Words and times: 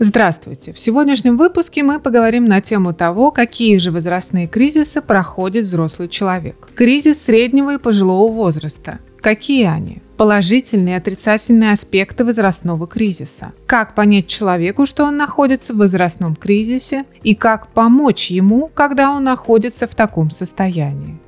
Здравствуйте! 0.00 0.72
В 0.72 0.78
сегодняшнем 0.78 1.36
выпуске 1.36 1.84
мы 1.84 2.00
поговорим 2.00 2.46
на 2.46 2.60
тему 2.60 2.92
того, 2.92 3.30
какие 3.30 3.76
же 3.76 3.92
возрастные 3.92 4.48
кризисы 4.48 5.00
проходит 5.00 5.66
взрослый 5.66 6.08
человек. 6.08 6.68
Кризис 6.74 7.22
среднего 7.22 7.74
и 7.74 7.78
пожилого 7.78 8.30
возраста. 8.32 8.98
Какие 9.20 9.66
они? 9.66 10.02
Положительные 10.16 10.96
и 10.96 10.98
отрицательные 10.98 11.72
аспекты 11.72 12.24
возрастного 12.24 12.88
кризиса. 12.88 13.52
Как 13.66 13.94
понять 13.94 14.26
человеку, 14.26 14.84
что 14.84 15.04
он 15.04 15.16
находится 15.16 15.72
в 15.72 15.76
возрастном 15.78 16.34
кризисе, 16.34 17.04
и 17.22 17.36
как 17.36 17.68
помочь 17.68 18.32
ему, 18.32 18.70
когда 18.74 19.12
он 19.12 19.22
находится 19.22 19.86
в 19.86 19.94
таком 19.94 20.32
состоянии. 20.32 21.18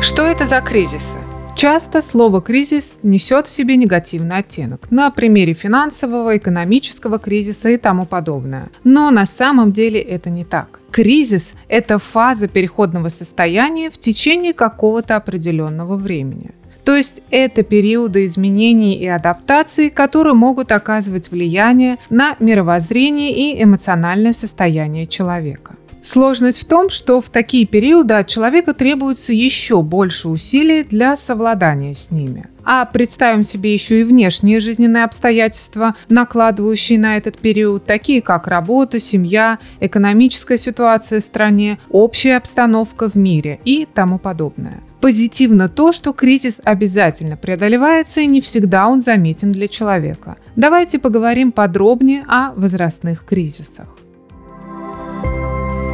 Что 0.00 0.22
это 0.22 0.46
за 0.46 0.60
кризисы? 0.60 1.21
Часто 1.54 2.02
слово 2.02 2.40
«кризис» 2.40 2.98
несет 3.02 3.46
в 3.46 3.50
себе 3.50 3.76
негативный 3.76 4.38
оттенок 4.38 4.90
на 4.90 5.10
примере 5.10 5.52
финансового, 5.52 6.36
экономического 6.36 7.18
кризиса 7.18 7.68
и 7.68 7.76
тому 7.76 8.04
подобное. 8.04 8.70
Но 8.84 9.10
на 9.10 9.26
самом 9.26 9.70
деле 9.70 10.00
это 10.00 10.30
не 10.30 10.44
так. 10.44 10.80
Кризис– 10.90 11.52
это 11.68 11.98
фаза 11.98 12.48
переходного 12.48 13.08
состояния 13.08 13.90
в 13.90 13.98
течение 13.98 14.54
какого-то 14.54 15.14
определенного 15.14 15.96
времени. 15.96 16.50
То 16.84 16.96
есть 16.96 17.22
это 17.30 17.62
периоды 17.62 18.24
изменений 18.24 18.96
и 18.96 19.06
адаптаций, 19.06 19.88
которые 19.90 20.34
могут 20.34 20.72
оказывать 20.72 21.30
влияние 21.30 21.98
на 22.10 22.34
мировоззрение 22.40 23.30
и 23.30 23.62
эмоциональное 23.62 24.32
состояние 24.32 25.06
человека. 25.06 25.76
Сложность 26.02 26.62
в 26.62 26.64
том, 26.64 26.90
что 26.90 27.20
в 27.20 27.30
такие 27.30 27.64
периоды 27.64 28.14
от 28.14 28.26
человека 28.26 28.74
требуется 28.74 29.32
еще 29.32 29.82
больше 29.82 30.28
усилий 30.28 30.82
для 30.82 31.16
совладания 31.16 31.94
с 31.94 32.10
ними. 32.10 32.48
А 32.64 32.84
представим 32.84 33.44
себе 33.44 33.72
еще 33.72 34.00
и 34.00 34.04
внешние 34.04 34.58
жизненные 34.60 35.04
обстоятельства, 35.04 35.94
накладывающие 36.08 36.98
на 36.98 37.16
этот 37.16 37.38
период, 37.38 37.84
такие 37.84 38.20
как 38.20 38.48
работа, 38.48 38.98
семья, 38.98 39.58
экономическая 39.80 40.58
ситуация 40.58 41.20
в 41.20 41.24
стране, 41.24 41.78
общая 41.88 42.36
обстановка 42.36 43.08
в 43.08 43.14
мире 43.14 43.60
и 43.64 43.86
тому 43.92 44.18
подобное. 44.18 44.80
Позитивно 45.00 45.68
то, 45.68 45.90
что 45.90 46.12
кризис 46.12 46.60
обязательно 46.62 47.36
преодолевается 47.36 48.20
и 48.20 48.26
не 48.26 48.40
всегда 48.40 48.88
он 48.88 49.02
заметен 49.02 49.50
для 49.50 49.66
человека. 49.66 50.36
Давайте 50.54 51.00
поговорим 51.00 51.50
подробнее 51.50 52.24
о 52.28 52.52
возрастных 52.52 53.24
кризисах. 53.24 54.01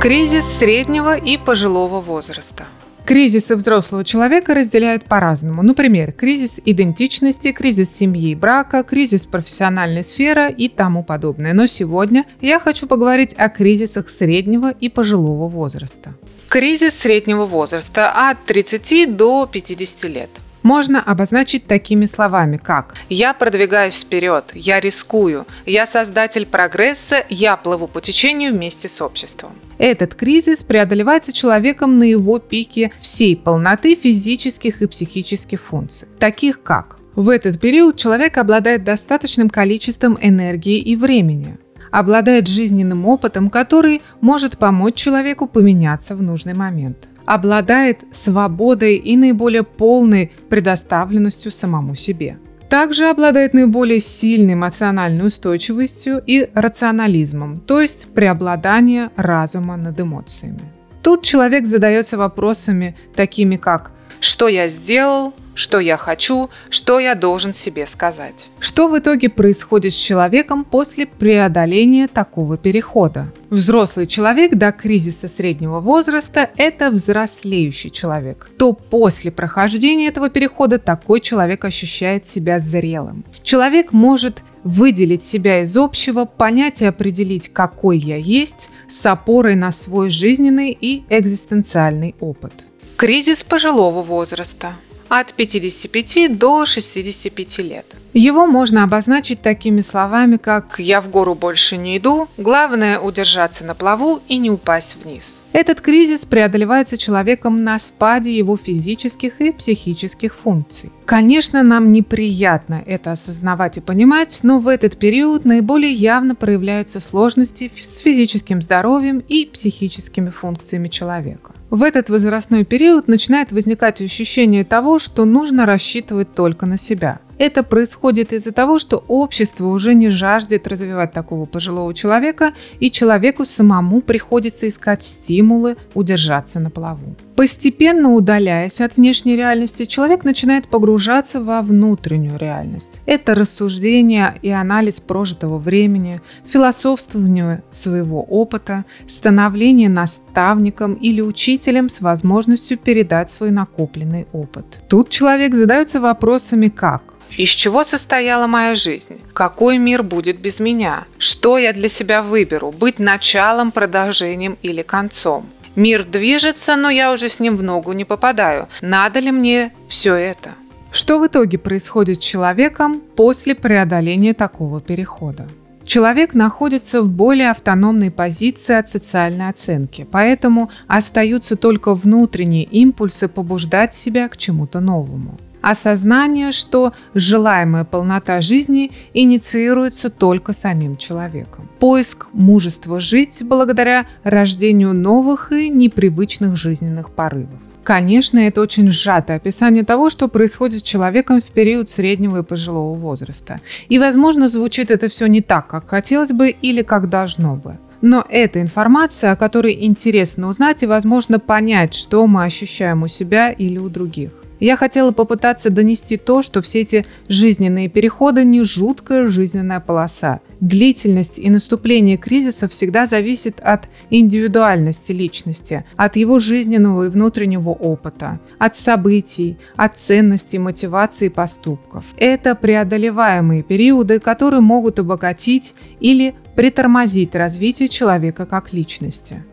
Кризис 0.00 0.44
среднего 0.60 1.16
и 1.16 1.36
пожилого 1.36 2.00
возраста. 2.00 2.66
Кризисы 3.04 3.56
взрослого 3.56 4.04
человека 4.04 4.54
разделяют 4.54 5.04
по-разному. 5.04 5.64
Например, 5.64 6.12
кризис 6.12 6.60
идентичности, 6.64 7.50
кризис 7.50 7.90
семьи 7.90 8.30
и 8.30 8.36
брака, 8.36 8.84
кризис 8.84 9.26
профессиональной 9.26 10.04
сферы 10.04 10.52
и 10.52 10.68
тому 10.68 11.02
подобное. 11.02 11.52
Но 11.52 11.66
сегодня 11.66 12.26
я 12.40 12.60
хочу 12.60 12.86
поговорить 12.86 13.34
о 13.36 13.48
кризисах 13.48 14.08
среднего 14.08 14.70
и 14.70 14.88
пожилого 14.88 15.48
возраста. 15.48 16.14
Кризис 16.48 16.94
среднего 16.94 17.46
возраста 17.46 18.30
от 18.30 18.44
30 18.44 19.16
до 19.16 19.48
50 19.50 20.04
лет– 20.04 20.30
можно 20.62 21.02
обозначить 21.02 21.66
такими 21.66 22.06
словами, 22.06 22.56
как 22.56 22.94
«Я 23.08 23.34
продвигаюсь 23.34 24.00
вперед», 24.00 24.50
«Я 24.54 24.80
рискую», 24.80 25.46
«Я 25.66 25.86
создатель 25.86 26.46
прогресса», 26.46 27.24
«Я 27.28 27.56
плыву 27.56 27.88
по 27.88 28.00
течению 28.00 28.52
вместе 28.52 28.88
с 28.88 29.00
обществом». 29.00 29.52
Этот 29.78 30.14
кризис 30.14 30.58
преодолевается 30.58 31.32
человеком 31.32 31.98
на 31.98 32.04
его 32.04 32.38
пике 32.38 32.92
всей 33.00 33.36
полноты 33.36 33.94
физических 33.94 34.82
и 34.82 34.86
психических 34.86 35.60
функций, 35.60 36.08
таких 36.18 36.62
как 36.62 36.98
в 37.14 37.30
этот 37.30 37.60
период 37.60 37.96
человек 37.96 38.38
обладает 38.38 38.84
достаточным 38.84 39.50
количеством 39.50 40.16
энергии 40.20 40.78
и 40.78 40.94
времени, 40.94 41.58
обладает 41.90 42.46
жизненным 42.46 43.06
опытом, 43.06 43.50
который 43.50 44.02
может 44.20 44.56
помочь 44.58 44.94
человеку 44.94 45.48
поменяться 45.48 46.14
в 46.14 46.22
нужный 46.22 46.54
момент 46.54 47.08
обладает 47.28 48.04
свободой 48.10 48.96
и 48.96 49.14
наиболее 49.16 49.62
полной 49.62 50.32
предоставленностью 50.48 51.52
самому 51.52 51.94
себе. 51.94 52.38
Также 52.70 53.06
обладает 53.08 53.52
наиболее 53.52 54.00
сильной 54.00 54.54
эмоциональной 54.54 55.26
устойчивостью 55.26 56.22
и 56.26 56.48
рационализмом, 56.54 57.60
то 57.60 57.80
есть 57.82 58.08
преобладание 58.14 59.10
разума 59.16 59.76
над 59.76 60.00
эмоциями. 60.00 60.72
Тут 61.02 61.22
человек 61.22 61.66
задается 61.66 62.16
вопросами 62.16 62.96
такими 63.14 63.56
как 63.56 63.92
«что 64.20 64.48
я 64.48 64.68
сделал?», 64.68 65.34
что 65.58 65.80
я 65.80 65.96
хочу, 65.96 66.50
что 66.70 67.00
я 67.00 67.16
должен 67.16 67.52
себе 67.52 67.86
сказать. 67.88 68.46
Что 68.60 68.86
в 68.86 68.96
итоге 68.96 69.28
происходит 69.28 69.92
с 69.92 69.96
человеком 69.96 70.62
после 70.64 71.04
преодоления 71.04 72.06
такого 72.06 72.56
перехода? 72.56 73.32
Взрослый 73.50 74.06
человек 74.06 74.54
до 74.54 74.70
кризиса 74.70 75.26
среднего 75.26 75.80
возраста– 75.80 76.48
это 76.56 76.90
взрослеющий 76.90 77.90
человек. 77.90 78.48
То 78.56 78.72
после 78.72 79.32
прохождения 79.32 80.06
этого 80.06 80.30
перехода 80.30 80.78
такой 80.78 81.20
человек 81.20 81.64
ощущает 81.64 82.28
себя 82.28 82.60
зрелым. 82.60 83.24
Человек 83.42 83.92
может 83.92 84.42
выделить 84.62 85.24
себя 85.24 85.62
из 85.62 85.76
общего, 85.76 86.24
понять 86.24 86.82
и 86.82 86.86
определить, 86.86 87.48
какой 87.48 87.98
я 87.98 88.16
есть, 88.16 88.70
с 88.88 89.04
опорой 89.06 89.56
на 89.56 89.72
свой 89.72 90.10
жизненный 90.10 90.76
и 90.80 91.02
экзистенциальный 91.08 92.14
опыт. 92.20 92.52
Кризис 92.96 93.42
пожилого 93.42 94.02
возраста 94.02 94.74
от 95.08 95.32
55 95.34 96.38
до 96.38 96.64
65 96.64 97.58
лет. 97.58 97.86
Его 98.14 98.46
можно 98.46 98.84
обозначить 98.84 99.42
такими 99.42 99.80
словами, 99.80 100.38
как 100.38 100.78
«я 100.78 101.00
в 101.00 101.10
гору 101.10 101.34
больше 101.34 101.76
не 101.76 101.98
иду, 101.98 102.28
главное 102.36 102.98
удержаться 102.98 103.64
на 103.64 103.74
плаву 103.74 104.20
и 104.28 104.38
не 104.38 104.50
упасть 104.50 104.96
вниз». 105.02 105.42
Этот 105.52 105.80
кризис 105.80 106.24
преодолевается 106.24 106.96
человеком 106.96 107.64
на 107.64 107.78
спаде 107.78 108.36
его 108.36 108.56
физических 108.56 109.40
и 109.40 109.52
психических 109.52 110.34
функций. 110.34 110.90
Конечно, 111.04 111.62
нам 111.62 111.92
неприятно 111.92 112.82
это 112.86 113.12
осознавать 113.12 113.78
и 113.78 113.80
понимать, 113.80 114.40
но 114.42 114.58
в 114.58 114.68
этот 114.68 114.98
период 114.98 115.44
наиболее 115.44 115.92
явно 115.92 116.34
проявляются 116.34 117.00
сложности 117.00 117.70
с 117.80 117.98
физическим 117.98 118.62
здоровьем 118.62 119.22
и 119.28 119.46
психическими 119.46 120.30
функциями 120.30 120.88
человека. 120.88 121.52
В 121.70 121.82
этот 121.82 122.10
возрастной 122.10 122.64
период 122.64 123.08
начинает 123.08 123.52
возникать 123.52 124.00
ощущение 124.00 124.64
того, 124.64 124.98
что 124.98 125.24
нужно 125.24 125.66
рассчитывать 125.66 126.34
только 126.34 126.66
на 126.66 126.76
себя– 126.76 127.20
это 127.38 127.62
происходит 127.62 128.32
из-за 128.32 128.52
того, 128.52 128.78
что 128.78 129.04
общество 129.06 129.66
уже 129.66 129.94
не 129.94 130.10
жаждет 130.10 130.66
развивать 130.66 131.12
такого 131.12 131.44
пожилого 131.46 131.94
человека, 131.94 132.52
и 132.80 132.90
человеку 132.90 133.44
самому 133.44 134.00
приходится 134.00 134.66
искать 134.66 135.04
стимулы 135.04 135.76
удержаться 135.94 136.58
на 136.58 136.70
плаву. 136.70 137.14
Постепенно 137.38 138.14
удаляясь 138.14 138.80
от 138.80 138.96
внешней 138.96 139.36
реальности, 139.36 139.84
человек 139.84 140.24
начинает 140.24 140.66
погружаться 140.66 141.40
во 141.40 141.62
внутреннюю 141.62 142.36
реальность. 142.36 143.00
Это 143.06 143.36
рассуждение 143.36 144.36
и 144.42 144.50
анализ 144.50 145.00
прожитого 145.00 145.58
времени, 145.58 146.20
философствование 146.44 147.62
своего 147.70 148.24
опыта, 148.24 148.84
становление 149.06 149.88
наставником 149.88 150.94
или 150.94 151.20
учителем 151.20 151.88
с 151.88 152.00
возможностью 152.00 152.76
передать 152.76 153.30
свой 153.30 153.52
накопленный 153.52 154.26
опыт. 154.32 154.80
Тут 154.88 155.10
человек 155.10 155.54
задается 155.54 156.00
вопросами 156.00 156.66
как 156.66 157.14
из 157.36 157.50
чего 157.50 157.84
состояла 157.84 158.46
моя 158.46 158.74
жизнь? 158.74 159.20
Какой 159.32 159.78
мир 159.78 160.02
будет 160.02 160.38
без 160.40 160.60
меня? 160.60 161.04
Что 161.18 161.58
я 161.58 161.72
для 161.72 161.88
себя 161.88 162.22
выберу? 162.22 162.72
Быть 162.72 162.98
началом, 162.98 163.70
продолжением 163.70 164.56
или 164.62 164.82
концом? 164.82 165.46
Мир 165.78 166.04
движется, 166.04 166.74
но 166.74 166.90
я 166.90 167.12
уже 167.12 167.28
с 167.28 167.38
ним 167.38 167.56
в 167.56 167.62
ногу 167.62 167.92
не 167.92 168.04
попадаю. 168.04 168.66
Надо 168.80 169.20
ли 169.20 169.30
мне 169.30 169.72
все 169.88 170.14
это? 170.16 170.50
Что 170.90 171.20
в 171.20 171.26
итоге 171.28 171.56
происходит 171.56 172.16
с 172.20 172.26
человеком 172.26 173.00
после 173.14 173.54
преодоления 173.54 174.34
такого 174.34 174.80
перехода? 174.80 175.46
Человек 175.84 176.34
находится 176.34 177.00
в 177.00 177.08
более 177.08 177.52
автономной 177.52 178.10
позиции 178.10 178.74
от 178.74 178.88
социальной 178.88 179.50
оценки, 179.50 180.04
поэтому 180.10 180.68
остаются 180.88 181.54
только 181.54 181.94
внутренние 181.94 182.64
импульсы 182.64 183.28
побуждать 183.28 183.94
себя 183.94 184.28
к 184.28 184.36
чему-то 184.36 184.80
новому 184.80 185.38
осознание, 185.60 186.52
что 186.52 186.92
желаемая 187.14 187.84
полнота 187.84 188.40
жизни 188.40 188.92
инициируется 189.14 190.08
только 190.10 190.52
самим 190.52 190.96
человеком. 190.96 191.68
Поиск 191.78 192.26
мужества 192.32 193.00
жить 193.00 193.38
благодаря 193.42 194.06
рождению 194.24 194.94
новых 194.94 195.52
и 195.52 195.68
непривычных 195.68 196.56
жизненных 196.56 197.10
порывов. 197.10 197.58
Конечно, 197.88 198.38
это 198.38 198.60
очень 198.60 198.92
сжатое 198.92 199.38
описание 199.38 199.82
того, 199.82 200.10
что 200.10 200.28
происходит 200.28 200.80
с 200.80 200.82
человеком 200.82 201.40
в 201.40 201.44
период 201.44 201.88
среднего 201.88 202.40
и 202.40 202.42
пожилого 202.42 202.92
возраста. 202.92 203.60
И, 203.88 203.98
возможно, 203.98 204.48
звучит 204.48 204.90
это 204.90 205.08
все 205.08 205.26
не 205.26 205.40
так, 205.40 205.68
как 205.68 205.88
хотелось 205.88 206.32
бы 206.32 206.50
или 206.50 206.82
как 206.82 207.08
должно 207.08 207.56
бы. 207.56 207.78
Но 208.02 208.26
это 208.28 208.60
информация, 208.60 209.32
о 209.32 209.36
которой 209.36 209.86
интересно 209.86 210.48
узнать 210.48 210.82
и, 210.82 210.86
возможно, 210.86 211.38
понять, 211.38 211.94
что 211.94 212.26
мы 212.26 212.44
ощущаем 212.44 213.04
у 213.04 213.08
себя 213.08 213.50
или 213.50 213.78
у 213.78 213.88
других. 213.88 214.32
Я 214.60 214.76
хотела 214.76 215.12
попытаться 215.12 215.70
донести 215.70 216.16
то, 216.16 216.42
что 216.42 216.62
все 216.62 216.80
эти 216.80 217.06
жизненные 217.28 217.88
переходы 217.88 218.44
не 218.44 218.64
жуткая 218.64 219.28
жизненная 219.28 219.80
полоса. 219.80 220.40
длительность 220.60 221.38
и 221.38 221.50
наступление 221.50 222.16
кризиса 222.16 222.66
всегда 222.66 223.06
зависит 223.06 223.60
от 223.60 223.88
индивидуальности 224.10 225.12
личности, 225.12 225.84
от 225.96 226.16
его 226.16 226.40
жизненного 226.40 227.04
и 227.04 227.08
внутреннего 227.08 227.70
опыта, 227.70 228.40
от 228.58 228.74
событий, 228.74 229.56
от 229.76 229.96
ценностей, 229.96 230.58
мотивации 230.58 231.26
и 231.26 231.30
поступков. 231.30 232.04
Это 232.16 232.56
преодолеваемые 232.56 233.62
периоды, 233.62 234.18
которые 234.18 234.60
могут 234.60 234.98
обогатить 234.98 235.76
или 236.00 236.34
притормозить 236.56 237.36
развитие 237.36 237.88
человека 237.88 238.46
как 238.46 238.72
личности 238.72 239.44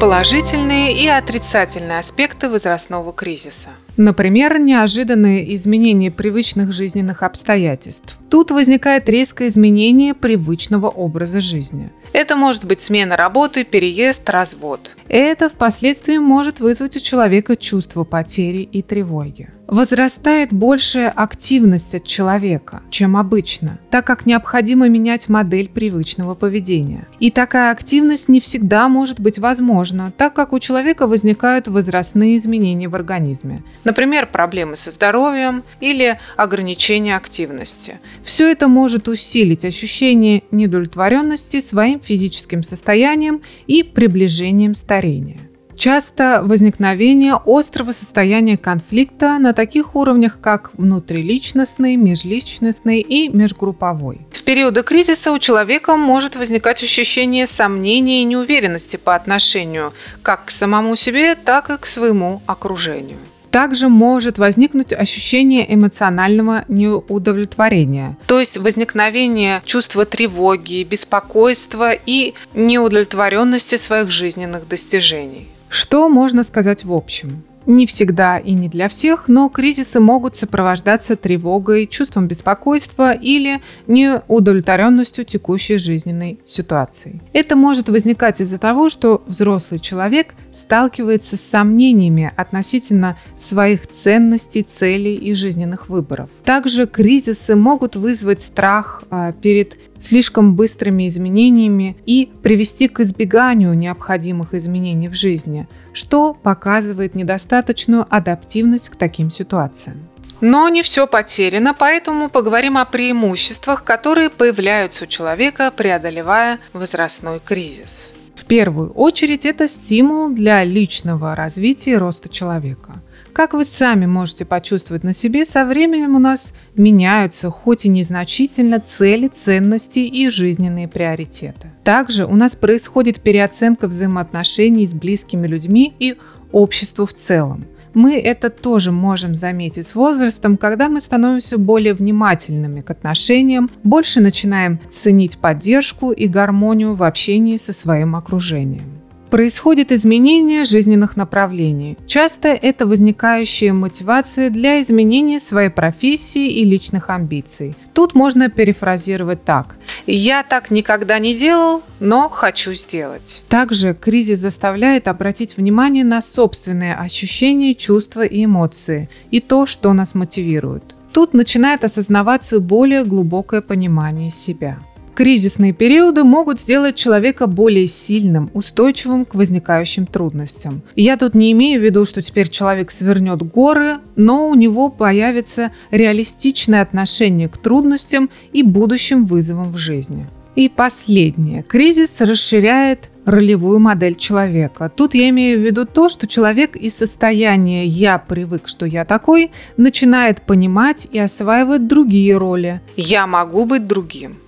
положительные 0.00 0.94
и 0.94 1.06
отрицательные 1.06 1.98
аспекты 1.98 2.48
возрастного 2.48 3.12
кризиса. 3.12 3.68
Например, 4.02 4.58
неожиданные 4.58 5.54
изменения 5.56 6.10
привычных 6.10 6.72
жизненных 6.72 7.22
обстоятельств. 7.22 8.16
Тут 8.30 8.50
возникает 8.50 9.10
резкое 9.10 9.48
изменение 9.48 10.14
привычного 10.14 10.88
образа 10.88 11.42
жизни. 11.42 11.90
Это 12.14 12.34
может 12.34 12.64
быть 12.64 12.80
смена 12.80 13.14
работы, 13.16 13.62
переезд, 13.62 14.28
развод. 14.30 14.90
Это 15.08 15.48
впоследствии 15.48 16.16
может 16.18 16.60
вызвать 16.60 16.96
у 16.96 17.00
человека 17.00 17.56
чувство 17.56 18.04
потери 18.04 18.62
и 18.62 18.80
тревоги. 18.80 19.50
Возрастает 19.66 20.52
большая 20.52 21.10
активность 21.10 21.94
от 21.94 22.04
человека, 22.04 22.82
чем 22.90 23.16
обычно, 23.16 23.78
так 23.90 24.04
как 24.04 24.26
необходимо 24.26 24.88
менять 24.88 25.28
модель 25.28 25.68
привычного 25.68 26.34
поведения. 26.34 27.06
И 27.20 27.30
такая 27.30 27.70
активность 27.70 28.28
не 28.28 28.40
всегда 28.40 28.88
может 28.88 29.20
быть 29.20 29.38
возможна, 29.38 30.12
так 30.16 30.34
как 30.34 30.52
у 30.52 30.58
человека 30.58 31.06
возникают 31.06 31.68
возрастные 31.68 32.36
изменения 32.36 32.88
в 32.88 32.96
организме. 32.96 33.62
Например, 33.90 34.28
проблемы 34.28 34.76
со 34.76 34.92
здоровьем 34.92 35.64
или 35.80 36.20
ограничение 36.36 37.16
активности. 37.16 37.98
Все 38.22 38.48
это 38.48 38.68
может 38.68 39.08
усилить 39.08 39.64
ощущение 39.64 40.44
недовлетворенности 40.52 41.60
своим 41.60 41.98
физическим 41.98 42.62
состоянием 42.62 43.42
и 43.66 43.82
приближением 43.82 44.76
старения. 44.76 45.38
Часто 45.74 46.40
возникновение 46.44 47.34
острого 47.44 47.90
состояния 47.90 48.56
конфликта 48.56 49.38
на 49.40 49.54
таких 49.54 49.96
уровнях, 49.96 50.38
как 50.40 50.70
внутриличностный, 50.74 51.96
межличностный 51.96 53.00
и 53.00 53.28
межгрупповой. 53.28 54.20
В 54.30 54.44
периоды 54.44 54.84
кризиса 54.84 55.32
у 55.32 55.40
человека 55.40 55.96
может 55.96 56.36
возникать 56.36 56.80
ощущение 56.84 57.48
сомнений 57.48 58.22
и 58.22 58.24
неуверенности 58.24 58.96
по 58.96 59.16
отношению 59.16 59.92
как 60.22 60.44
к 60.44 60.50
самому 60.50 60.94
себе, 60.94 61.34
так 61.34 61.70
и 61.70 61.76
к 61.76 61.86
своему 61.86 62.40
окружению. 62.46 63.18
Также 63.50 63.88
может 63.88 64.38
возникнуть 64.38 64.92
ощущение 64.92 65.72
эмоционального 65.74 66.64
неудовлетворения. 66.68 68.16
То 68.26 68.38
есть 68.38 68.56
возникновение 68.56 69.62
чувства 69.64 70.04
тревоги, 70.04 70.84
беспокойства 70.84 71.92
и 71.92 72.34
неудовлетворенности 72.54 73.76
своих 73.76 74.10
жизненных 74.10 74.68
достижений. 74.68 75.48
Что 75.68 76.08
можно 76.08 76.42
сказать 76.42 76.84
в 76.84 76.92
общем? 76.92 77.42
Не 77.70 77.86
всегда 77.86 78.38
и 78.38 78.50
не 78.54 78.68
для 78.68 78.88
всех, 78.88 79.28
но 79.28 79.48
кризисы 79.48 80.00
могут 80.00 80.34
сопровождаться 80.34 81.14
тревогой, 81.14 81.86
чувством 81.86 82.26
беспокойства 82.26 83.12
или 83.12 83.62
неудовлетворенностью 83.86 85.24
текущей 85.24 85.78
жизненной 85.78 86.40
ситуацией. 86.44 87.20
Это 87.32 87.54
может 87.54 87.88
возникать 87.88 88.40
из-за 88.40 88.58
того, 88.58 88.88
что 88.88 89.22
взрослый 89.24 89.78
человек 89.78 90.34
сталкивается 90.50 91.36
с 91.36 91.42
сомнениями 91.42 92.32
относительно 92.36 93.16
своих 93.36 93.86
ценностей, 93.86 94.64
целей 94.64 95.14
и 95.14 95.32
жизненных 95.36 95.88
выборов. 95.88 96.28
Также 96.44 96.88
кризисы 96.88 97.54
могут 97.54 97.94
вызвать 97.94 98.40
страх 98.40 99.04
а, 99.10 99.30
перед 99.30 99.76
слишком 99.96 100.56
быстрыми 100.56 101.06
изменениями 101.06 101.96
и 102.04 102.30
привести 102.42 102.88
к 102.88 102.98
избеганию 102.98 103.74
необходимых 103.74 104.54
изменений 104.54 105.06
в 105.06 105.14
жизни, 105.14 105.68
что 105.92 106.34
показывает 106.34 107.14
недостаточную 107.14 108.06
адаптивность 108.08 108.90
к 108.90 108.96
таким 108.96 109.30
ситуациям. 109.30 110.08
Но 110.40 110.68
не 110.68 110.82
все 110.82 111.06
потеряно, 111.06 111.74
поэтому 111.74 112.30
поговорим 112.30 112.78
о 112.78 112.84
преимуществах, 112.86 113.84
которые 113.84 114.30
появляются 114.30 115.04
у 115.04 115.06
человека, 115.06 115.70
преодолевая 115.70 116.60
возрастной 116.72 117.40
кризис. 117.40 118.00
В 118.34 118.46
первую 118.46 118.90
очередь 118.92 119.44
это 119.44 119.68
стимул 119.68 120.30
для 120.30 120.64
личного 120.64 121.34
развития 121.34 121.92
и 121.92 121.96
роста 121.96 122.28
человека– 122.28 122.94
как 123.30 123.54
вы 123.54 123.64
сами 123.64 124.06
можете 124.06 124.44
почувствовать 124.44 125.04
на 125.04 125.12
себе, 125.12 125.46
со 125.46 125.64
временем 125.64 126.14
у 126.16 126.18
нас 126.18 126.52
меняются, 126.76 127.50
хоть 127.50 127.86
и 127.86 127.88
незначительно, 127.88 128.80
цели, 128.80 129.28
ценности 129.28 130.00
и 130.00 130.28
жизненные 130.28 130.88
приоритеты. 130.88 131.70
Также 131.84 132.26
у 132.26 132.36
нас 132.36 132.54
происходит 132.54 133.20
переоценка 133.20 133.88
взаимоотношений 133.88 134.86
с 134.86 134.92
близкими 134.92 135.46
людьми 135.46 135.94
и 135.98 136.16
обществу 136.52 137.06
в 137.06 137.14
целом. 137.14 137.64
Мы 137.94 138.20
это 138.20 138.50
тоже 138.50 138.92
можем 138.92 139.34
заметить 139.34 139.86
с 139.86 139.94
возрастом, 139.94 140.56
когда 140.56 140.88
мы 140.88 141.00
становимся 141.00 141.58
более 141.58 141.94
внимательными 141.94 142.80
к 142.80 142.90
отношениям, 142.90 143.68
больше 143.82 144.20
начинаем 144.20 144.78
ценить 144.90 145.38
поддержку 145.38 146.12
и 146.12 146.28
гармонию 146.28 146.94
в 146.94 147.02
общении 147.02 147.56
со 147.56 147.72
своим 147.72 148.14
окружением 148.14 148.99
происходит 149.30 149.92
изменение 149.92 150.64
жизненных 150.64 151.16
направлений. 151.16 151.96
Часто 152.06 152.48
это 152.48 152.86
возникающая 152.86 153.72
мотивация 153.72 154.50
для 154.50 154.82
изменения 154.82 155.40
своей 155.40 155.70
профессии 155.70 156.50
и 156.50 156.64
личных 156.64 157.08
амбиций. 157.08 157.74
Тут 157.94 158.14
можно 158.14 158.48
перефразировать 158.48 159.44
так. 159.44 159.76
«Я 160.06 160.42
так 160.42 160.70
никогда 160.70 161.18
не 161.18 161.34
делал, 161.34 161.82
но 162.00 162.28
хочу 162.28 162.72
сделать». 162.74 163.42
Также 163.48 163.94
кризис 163.94 164.40
заставляет 164.40 165.08
обратить 165.08 165.56
внимание 165.56 166.04
на 166.04 166.22
собственные 166.22 166.94
ощущения, 166.94 167.74
чувства 167.74 168.24
и 168.24 168.44
эмоции, 168.44 169.08
и 169.30 169.40
то, 169.40 169.66
что 169.66 169.92
нас 169.92 170.14
мотивирует. 170.14 170.94
Тут 171.12 171.34
начинает 171.34 171.84
осознаваться 171.84 172.60
более 172.60 173.04
глубокое 173.04 173.62
понимание 173.62 174.30
себя. 174.30 174.78
Кризисные 175.20 175.74
периоды 175.74 176.24
могут 176.24 176.60
сделать 176.60 176.96
человека 176.96 177.46
более 177.46 177.86
сильным, 177.86 178.48
устойчивым 178.54 179.26
к 179.26 179.34
возникающим 179.34 180.06
трудностям. 180.06 180.80
Я 180.96 181.18
тут 181.18 181.34
не 181.34 181.52
имею 181.52 181.78
в 181.78 181.84
виду, 181.84 182.06
что 182.06 182.22
теперь 182.22 182.48
человек 182.48 182.90
свернет 182.90 183.42
горы, 183.42 183.98
но 184.16 184.48
у 184.48 184.54
него 184.54 184.88
появится 184.88 185.72
реалистичное 185.90 186.80
отношение 186.80 187.50
к 187.50 187.58
трудностям 187.58 188.30
и 188.52 188.62
будущим 188.62 189.26
вызовам 189.26 189.72
в 189.72 189.76
жизни. 189.76 190.26
И 190.56 190.70
последнее. 190.70 191.64
Кризис 191.64 192.22
расширяет 192.22 193.10
ролевую 193.26 193.78
модель 193.78 194.14
человека. 194.14 194.88
Тут 194.88 195.12
я 195.12 195.28
имею 195.28 195.58
в 195.58 195.62
виду 195.62 195.84
то, 195.84 196.08
что 196.08 196.26
человек 196.26 196.76
из 196.76 196.94
состояния 196.94 197.84
«я 197.84 198.16
привык, 198.16 198.68
что 198.68 198.86
я 198.86 199.04
такой» 199.04 199.50
начинает 199.76 200.40
понимать 200.40 201.08
и 201.12 201.18
осваивать 201.18 201.86
другие 201.86 202.38
роли. 202.38 202.80
«Я 202.96 203.26
могу 203.26 203.66
быть 203.66 203.86
другим». 203.86 204.38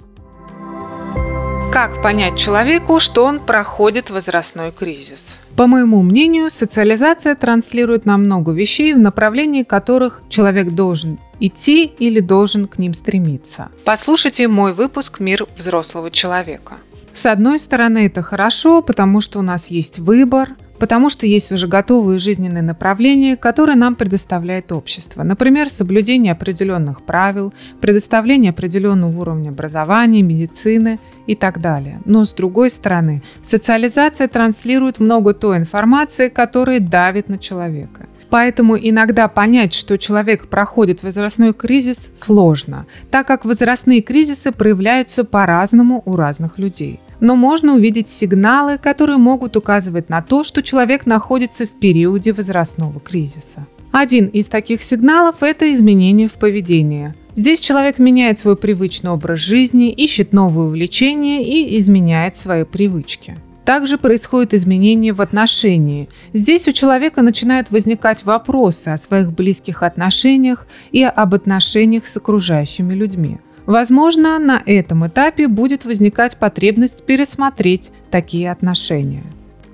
Как 1.72 2.02
понять 2.02 2.36
человеку, 2.36 3.00
что 3.00 3.24
он 3.24 3.40
проходит 3.40 4.10
возрастной 4.10 4.72
кризис? 4.72 5.20
По 5.56 5.66
моему 5.66 6.02
мнению, 6.02 6.50
социализация 6.50 7.34
транслирует 7.34 8.04
нам 8.04 8.24
много 8.24 8.52
вещей, 8.52 8.92
в 8.92 8.98
направлении 8.98 9.62
которых 9.62 10.20
человек 10.28 10.72
должен 10.72 11.18
идти 11.40 11.86
или 11.86 12.20
должен 12.20 12.66
к 12.66 12.76
ним 12.76 12.92
стремиться. 12.92 13.70
Послушайте 13.86 14.48
мой 14.48 14.74
выпуск 14.74 15.18
«Мир 15.18 15.46
взрослого 15.56 16.10
человека». 16.10 16.74
С 17.14 17.24
одной 17.24 17.58
стороны, 17.58 18.04
это 18.04 18.20
хорошо, 18.20 18.82
потому 18.82 19.22
что 19.22 19.38
у 19.38 19.42
нас 19.42 19.70
есть 19.70 19.98
выбор, 19.98 20.50
потому 20.82 21.10
что 21.10 21.28
есть 21.28 21.52
уже 21.52 21.68
готовые 21.68 22.18
жизненные 22.18 22.60
направления, 22.60 23.36
которые 23.36 23.76
нам 23.76 23.94
предоставляет 23.94 24.72
общество. 24.72 25.22
Например, 25.22 25.70
соблюдение 25.70 26.32
определенных 26.32 27.02
правил, 27.02 27.54
предоставление 27.80 28.50
определенного 28.50 29.20
уровня 29.20 29.50
образования, 29.50 30.22
медицины 30.22 30.98
и 31.28 31.36
так 31.36 31.60
далее. 31.60 32.00
Но 32.04 32.24
с 32.24 32.32
другой 32.32 32.68
стороны, 32.68 33.22
социализация 33.44 34.26
транслирует 34.26 34.98
много 34.98 35.34
той 35.34 35.58
информации, 35.58 36.28
которая 36.28 36.80
давит 36.80 37.28
на 37.28 37.38
человека. 37.38 38.08
Поэтому 38.28 38.76
иногда 38.76 39.28
понять, 39.28 39.74
что 39.74 39.96
человек 39.98 40.48
проходит 40.48 41.04
возрастной 41.04 41.52
кризис, 41.52 42.10
сложно, 42.20 42.86
так 43.12 43.28
как 43.28 43.44
возрастные 43.44 44.02
кризисы 44.02 44.50
проявляются 44.50 45.22
по-разному 45.22 46.02
у 46.04 46.16
разных 46.16 46.58
людей– 46.58 46.98
но 47.22 47.36
можно 47.36 47.74
увидеть 47.74 48.10
сигналы, 48.10 48.78
которые 48.78 49.16
могут 49.16 49.56
указывать 49.56 50.10
на 50.10 50.22
то, 50.22 50.42
что 50.42 50.60
человек 50.60 51.06
находится 51.06 51.66
в 51.66 51.70
периоде 51.70 52.32
возрастного 52.32 52.98
кризиса. 52.98 53.64
Один 53.92 54.26
из 54.26 54.46
таких 54.46 54.82
сигналов– 54.82 55.36
это 55.40 55.72
изменение 55.72 56.26
в 56.26 56.32
поведении. 56.32 57.14
Здесь 57.36 57.60
человек 57.60 58.00
меняет 58.00 58.40
свой 58.40 58.56
привычный 58.56 59.12
образ 59.12 59.38
жизни, 59.38 59.92
ищет 59.92 60.32
новые 60.32 60.66
увлечения 60.66 61.44
и 61.44 61.78
изменяет 61.78 62.36
свои 62.36 62.64
привычки. 62.64 63.36
Также 63.64 63.98
происходит 63.98 64.52
изменение 64.52 65.12
в 65.12 65.20
отношении. 65.20 66.08
Здесь 66.32 66.66
у 66.66 66.72
человека 66.72 67.22
начинают 67.22 67.70
возникать 67.70 68.24
вопросы 68.24 68.88
о 68.88 68.98
своих 68.98 69.32
близких 69.32 69.84
отношениях 69.84 70.66
и 70.90 71.04
об 71.04 71.34
отношениях 71.34 72.08
с 72.08 72.16
окружающими 72.16 72.94
людьми– 72.94 73.38
Возможно, 73.66 74.38
на 74.38 74.62
этом 74.64 75.06
этапе 75.06 75.48
будет 75.48 75.84
возникать 75.84 76.36
потребность 76.36 77.04
пересмотреть 77.04 77.92
такие 78.10 78.50
отношения. 78.50 79.24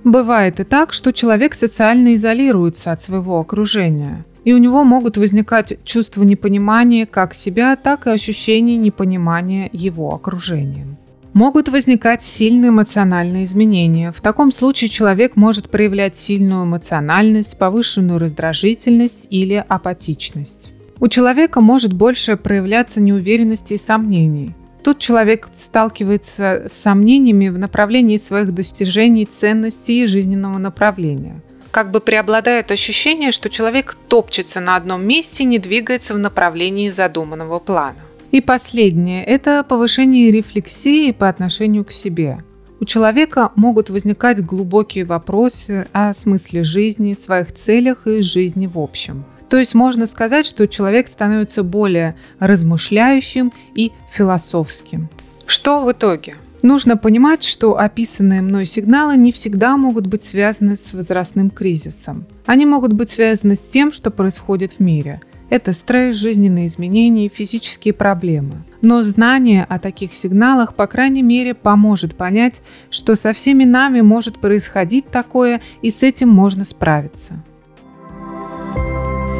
Бывает 0.04 0.60
и 0.60 0.64
так, 0.64 0.92
что 0.92 1.12
человек 1.12 1.54
социально 1.54 2.14
изолируется 2.14 2.92
от 2.92 3.02
своего 3.02 3.40
окружения, 3.40 4.24
и 4.44 4.52
у 4.52 4.58
него 4.58 4.84
могут 4.84 5.16
возникать 5.16 5.78
чувства 5.84 6.22
непонимания 6.22 7.06
как 7.06 7.34
себя, 7.34 7.76
так 7.76 8.06
и 8.06 8.10
ощущение 8.10 8.76
непонимания 8.76 9.68
его 9.72 10.14
окружением. 10.14 10.96
Могут 11.34 11.68
возникать 11.68 12.22
сильные 12.22 12.70
эмоциональные 12.70 13.44
изменения. 13.44 14.12
В 14.12 14.20
таком 14.20 14.50
случае 14.50 14.88
человек 14.88 15.36
может 15.36 15.70
проявлять 15.70 16.16
сильную 16.16 16.64
эмоциональность, 16.64 17.58
повышенную 17.58 18.18
раздражительность 18.18 19.26
или 19.30 19.62
апатичность. 19.68 20.72
У 21.00 21.06
человека 21.06 21.60
может 21.60 21.92
больше 21.92 22.36
проявляться 22.36 23.00
неуверенности 23.00 23.74
и 23.74 23.78
сомнений. 23.78 24.54
Тут 24.82 24.98
человек 24.98 25.48
сталкивается 25.54 26.66
с 26.68 26.72
сомнениями 26.72 27.48
в 27.48 27.58
направлении 27.58 28.16
своих 28.16 28.52
достижений, 28.52 29.24
ценностей 29.26 30.02
и 30.02 30.06
жизненного 30.06 30.58
направления. 30.58 31.40
Как 31.70 31.92
бы 31.92 32.00
преобладает 32.00 32.72
ощущение, 32.72 33.30
что 33.30 33.48
человек 33.48 33.96
топчется 34.08 34.58
на 34.58 34.74
одном 34.74 35.06
месте 35.06 35.44
и 35.44 35.46
не 35.46 35.58
двигается 35.58 36.14
в 36.14 36.18
направлении 36.18 36.90
задуманного 36.90 37.60
плана. 37.60 37.98
И 38.32 38.40
последнее– 38.40 39.24
это 39.26 39.62
повышение 39.62 40.32
рефлексии 40.32 41.12
по 41.12 41.28
отношению 41.28 41.84
к 41.84 41.92
себе. 41.92 42.38
У 42.80 42.84
человека 42.84 43.52
могут 43.54 43.90
возникать 43.90 44.44
глубокие 44.44 45.04
вопросы 45.04 45.86
о 45.92 46.12
смысле 46.12 46.64
жизни, 46.64 47.16
своих 47.18 47.52
целях 47.52 48.06
и 48.06 48.22
жизни 48.22 48.66
в 48.66 48.78
общем. 48.78 49.24
То 49.48 49.56
есть 49.56 49.74
можно 49.74 50.06
сказать, 50.06 50.46
что 50.46 50.68
человек 50.68 51.08
становится 51.08 51.62
более 51.62 52.16
размышляющим 52.38 53.52
и 53.74 53.92
философским. 54.10 55.08
Что 55.46 55.84
в 55.84 55.92
итоге? 55.92 56.36
Нужно 56.62 56.96
понимать, 56.96 57.44
что 57.44 57.78
описанные 57.78 58.42
мной 58.42 58.66
сигналы 58.66 59.16
не 59.16 59.32
всегда 59.32 59.76
могут 59.76 60.06
быть 60.06 60.24
связаны 60.24 60.76
с 60.76 60.92
возрастным 60.92 61.50
кризисом. 61.50 62.26
Они 62.46 62.66
могут 62.66 62.92
быть 62.92 63.10
связаны 63.10 63.54
с 63.54 63.60
тем, 63.60 63.92
что 63.92 64.10
происходит 64.10 64.72
в 64.72 64.80
мире– 64.80 65.20
это 65.50 65.72
стресс, 65.72 66.16
жизненные 66.16 66.66
изменения, 66.66 67.28
физические 67.28 67.94
проблемы. 67.94 68.64
Но 68.82 69.02
знание 69.02 69.64
о 69.64 69.78
таких 69.78 70.12
сигналах, 70.12 70.74
по 70.74 70.86
крайней 70.86 71.22
мере, 71.22 71.54
поможет 71.54 72.14
понять, 72.16 72.60
что 72.90 73.16
со 73.16 73.32
всеми 73.32 73.64
нами 73.64 74.02
может 74.02 74.38
происходить 74.38 75.10
такое, 75.10 75.62
и 75.80 75.90
с 75.90 76.02
этим 76.02 76.28
можно 76.28 76.64
справиться. 76.64 77.42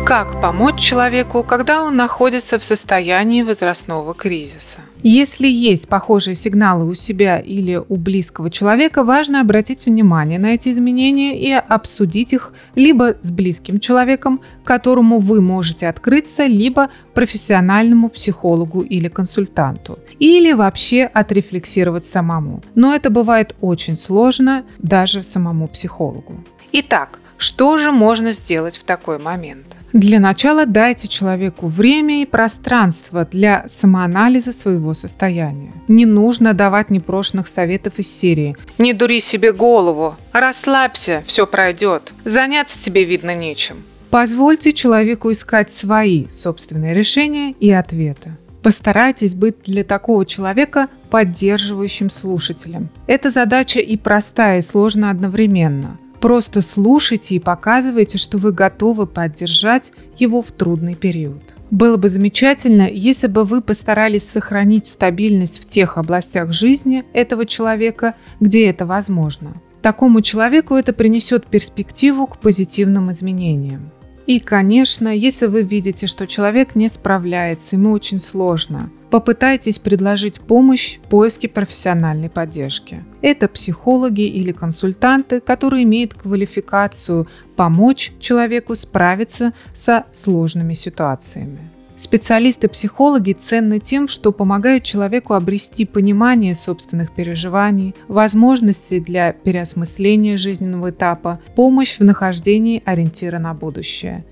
Как 0.09 0.41
помочь 0.41 0.81
человеку, 0.81 1.43
когда 1.43 1.85
он 1.85 1.95
находится 1.95 2.59
в 2.59 2.65
состоянии 2.65 3.43
возрастного 3.43 4.15
кризиса? 4.15 4.79
Если 5.03 5.47
есть 5.47 5.87
похожие 5.87 6.35
сигналы 6.35 6.87
у 6.88 6.95
себя 6.95 7.38
или 7.41 7.77
у 7.77 7.97
близкого 7.97 8.50
человека, 8.50 9.05
важно 9.05 9.43
обратить 9.43 9.85
внимание 9.85 10.38
на 10.38 10.55
эти 10.55 10.71
изменения 10.71 11.38
и 11.38 11.53
обсудить 11.53 12.33
их 12.33 12.55
либо 12.75 13.17
с 13.21 13.31
близким 13.31 13.81
человеком, 13.81 14.41
которому 14.65 15.19
вы 15.19 15.43
можете 15.43 15.87
открыться, 15.88 16.47
либо 16.47 16.88
профессиональному 17.12 18.09
психологу 18.09 18.81
или 18.81 19.09
консультанту, 19.09 19.99
или 20.19 20.55
вообще 20.55 21.05
отрефлексировать 21.05 22.07
самому. 22.07 22.62
Но 22.75 22.95
это 22.95 23.11
бывает 23.11 23.55
очень 23.61 23.99
сложно 23.99 24.65
даже 24.79 25.23
самому 25.23 25.69
психологу. 25.69 26.43
Итак, 26.73 27.19
что 27.38 27.78
же 27.78 27.92
можно 27.92 28.33
сделать 28.33 28.76
в 28.76 28.85
такой 28.85 29.18
момент? 29.18 29.66
Для 29.92 30.21
начала 30.21 30.66
дайте 30.66 31.09
человеку 31.09 31.66
время 31.66 32.23
и 32.23 32.26
пространство 32.26 33.25
для 33.25 33.66
самоанализа 33.68 34.52
своего 34.52 34.92
состояния. 34.92 35.73
Не 35.87 36.04
нужно 36.04 36.52
давать 36.52 36.90
непрошенных 36.90 37.49
советов 37.49 37.95
из 37.99 38.12
серии 38.12 38.57
«Не 38.76 38.92
дури 38.92 39.21
себе 39.21 39.52
голову, 39.52 40.16
расслабься, 40.33 41.25
все 41.26 41.47
пройдет, 41.47 42.12
заняться 42.25 42.83
тебе 42.83 43.04
видно 43.04 43.35
нечем». 43.35 43.85
Позвольте 44.11 44.73
человеку 44.73 45.30
искать 45.30 45.71
свои 45.71 46.28
собственные 46.28 46.92
решения 46.92 47.52
и 47.52 47.71
ответы. 47.71 48.37
Постарайтесь 48.62 49.35
быть 49.35 49.62
для 49.64 49.85
такого 49.85 50.26
человека 50.26 50.88
поддерживающим 51.11 52.11
слушателем. 52.11 52.90
Эта 53.07 53.30
задача 53.30 53.80
и 53.80 53.97
простая, 53.97 54.59
и 54.59 54.62
сложная 54.62 55.11
одновременно– 55.11 55.99
Просто 56.21 56.63
слушайте 56.63 57.37
и 57.37 57.39
показывайте, 57.39 58.19
что 58.19 58.39
вы 58.39 58.53
готовы 58.53 59.07
поддержать 59.07 59.93
его 60.17 60.43
в 60.43 60.51
трудный 60.51 60.95
период. 60.95 61.43
Было 61.71 61.97
бы 61.97 62.09
замечательно, 62.09 62.89
если 62.91 63.27
бы 63.27 63.45
вы 63.45 63.61
постарались 63.61 64.29
сохранить 64.29 64.87
стабильность 64.87 65.61
в 65.61 65.69
тех 65.69 65.99
областях 65.99 66.53
жизни 66.53 67.05
этого 67.13 67.47
человека, 67.47 68.15
где 68.41 68.69
это 68.69 68.87
возможно. 68.87 69.61
Такому 69.83 70.23
человеку 70.23 70.75
это 70.75 70.93
принесет 70.93 71.47
перспективу 71.47 72.27
к 72.27 72.39
позитивным 72.39 73.13
изменениям. 73.13 73.91
И, 74.28 74.40
конечно, 74.40 75.08
если 75.08 75.47
вы 75.47 75.62
видите, 75.62 76.06
что 76.06 76.26
человек 76.26 76.75
не 76.75 76.90
справляется, 76.90 77.76
ему 77.76 77.92
очень 77.92 78.20
сложно, 78.20 78.90
попытайтесь 79.11 79.78
предложить 79.78 80.38
помощь 80.38 80.99
в 80.99 81.08
поиске 81.08 81.49
профессиональной 81.49 82.28
поддержки. 82.28 83.02
Это 83.23 83.49
психологи 83.49 84.20
или 84.20 84.52
консультанты, 84.52 85.40
которые 85.40 85.85
имеют 85.85 86.12
квалификацию 86.12 87.26
помочь 87.56 88.12
человеку 88.20 88.75
справиться 88.75 89.54
со 89.75 90.04
сложными 90.12 90.75
ситуациями. 90.75 91.70
Специалисты-психологи 91.99 93.33
ценны 93.33 93.81
тем, 93.81 94.07
что 94.07 94.31
помогают 94.31 94.85
человеку 94.85 95.35
обрести 95.35 95.85
понимание 95.85 96.55
собственных 96.55 97.12
переживаний, 97.12 97.93
возможности 98.07 99.00
для 99.00 99.33
переосмысления 99.33 100.37
жизненного 100.37 100.90
этапа, 100.90 101.40
помощь 101.57 101.99
в 101.99 102.05
нахождении 102.05 102.83
ориентира 102.85 103.40
на 103.40 103.52
будущее. 103.52 104.25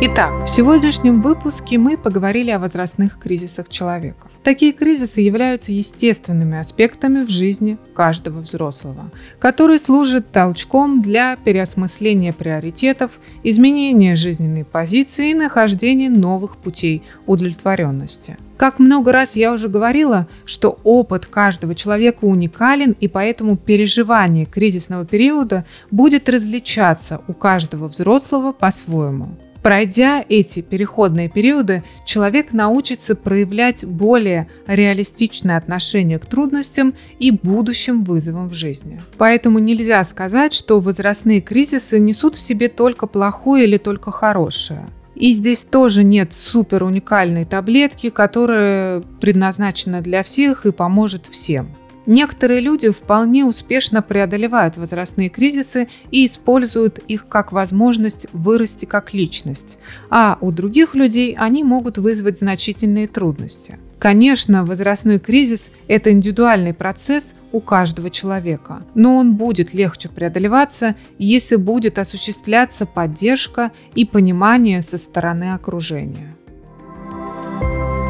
Итак, 0.00 0.46
в 0.46 0.48
сегодняшнем 0.48 1.20
выпуске 1.20 1.76
мы 1.76 1.98
поговорили 1.98 2.50
о 2.50 2.58
возрастных 2.58 3.18
кризисах 3.18 3.68
человека. 3.68 4.31
Такие 4.44 4.72
кризисы 4.72 5.20
являются 5.20 5.72
естественными 5.72 6.58
аспектами 6.58 7.24
в 7.24 7.30
жизни 7.30 7.78
каждого 7.94 8.40
взрослого, 8.40 9.10
которые 9.38 9.78
служат 9.78 10.32
толчком 10.32 11.00
для 11.00 11.36
переосмысления 11.36 12.32
приоритетов, 12.32 13.12
изменения 13.44 14.16
жизненной 14.16 14.64
позиции 14.64 15.30
и 15.30 15.34
нахождения 15.34 16.10
новых 16.10 16.56
путей 16.56 17.04
удовлетворенности. 17.26 18.36
Как 18.56 18.80
много 18.80 19.12
раз 19.12 19.36
я 19.36 19.52
уже 19.52 19.68
говорила, 19.68 20.26
что 20.44 20.78
опыт 20.82 21.26
каждого 21.26 21.76
человека 21.76 22.24
уникален, 22.24 22.96
и 22.98 23.06
поэтому 23.06 23.56
переживание 23.56 24.44
кризисного 24.44 25.06
периода 25.06 25.64
будет 25.92 26.28
различаться 26.28 27.20
у 27.28 27.32
каждого 27.32 27.86
взрослого 27.86 28.52
по-своему. 28.52 29.36
Пройдя 29.62 30.24
эти 30.28 30.60
переходные 30.60 31.28
периоды, 31.28 31.84
человек 32.04 32.52
научится 32.52 33.14
проявлять 33.14 33.84
более 33.84 34.48
реалистичное 34.66 35.56
отношение 35.56 36.18
к 36.18 36.26
трудностям 36.26 36.94
и 37.20 37.30
будущим 37.30 38.02
вызовам 38.02 38.48
в 38.48 38.54
жизни. 38.54 39.00
Поэтому 39.18 39.60
нельзя 39.60 40.02
сказать, 40.02 40.52
что 40.52 40.80
возрастные 40.80 41.40
кризисы 41.40 42.00
несут 42.00 42.34
в 42.34 42.40
себе 42.40 42.68
только 42.68 43.06
плохое 43.06 43.64
или 43.64 43.78
только 43.78 44.10
хорошее. 44.10 44.86
И 45.14 45.32
здесь 45.32 45.62
тоже 45.62 46.02
нет 46.02 46.34
супер 46.34 46.82
уникальной 46.82 47.44
таблетки, 47.44 48.10
которая 48.10 49.02
предназначена 49.20 50.00
для 50.00 50.24
всех 50.24 50.66
и 50.66 50.72
поможет 50.72 51.26
всем. 51.26 51.76
Некоторые 52.06 52.60
люди 52.60 52.90
вполне 52.90 53.44
успешно 53.44 54.02
преодолевают 54.02 54.76
возрастные 54.76 55.28
кризисы 55.28 55.88
и 56.10 56.26
используют 56.26 56.98
их 56.98 57.28
как 57.28 57.52
возможность 57.52 58.26
вырасти 58.32 58.86
как 58.86 59.14
личность, 59.14 59.78
а 60.10 60.36
у 60.40 60.50
других 60.50 60.94
людей 60.94 61.36
они 61.38 61.62
могут 61.62 61.98
вызвать 61.98 62.38
значительные 62.38 63.06
трудности. 63.06 63.78
Конечно, 64.00 64.64
возрастной 64.64 65.20
кризис– 65.20 65.70
это 65.86 66.10
индивидуальный 66.10 66.74
процесс 66.74 67.34
у 67.52 67.60
каждого 67.60 68.10
человека, 68.10 68.82
но 68.96 69.16
он 69.16 69.36
будет 69.36 69.74
легче 69.74 70.08
преодолеваться, 70.08 70.96
если 71.18 71.54
будет 71.54 72.00
осуществляться 72.00 72.84
поддержка 72.84 73.70
и 73.94 74.04
понимание 74.04 74.80
со 74.80 74.98
стороны 74.98 75.52
окружения. 75.52 76.31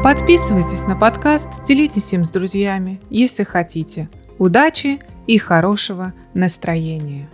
Подписывайтесь 0.03 0.83
на 0.83 0.97
подкаст, 0.97 1.47
делитесь 1.65 2.11
им 2.11 2.25
с 2.25 2.29
друзьями, 2.29 2.99
если 3.09 3.43
хотите. 3.45 4.09
Удачи 4.37 4.99
и 5.27 5.37
хорошего 5.37 6.11
настроения! 6.33 7.29